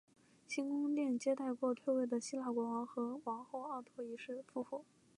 [0.47, 4.83] 新宫殿接待过退位的希腊国王和王后奥托一世夫妇。